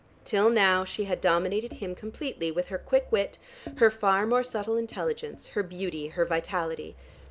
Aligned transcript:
Till 0.25 0.49
now 0.49 0.83
she 0.83 1.03
had 1.03 1.21
dominated 1.21 1.73
him 1.73 1.93
completely 1.93 2.49
with 2.49 2.69
her 2.69 2.79
quick 2.79 3.05
wit, 3.11 3.37
her 3.75 3.91
far 3.91 4.25
more 4.25 4.41
subtle 4.41 4.75
intelligence, 4.75 5.49
her 5.49 5.61
beauty, 5.61 6.07
her 6.07 6.25
vitality. 6.25 6.95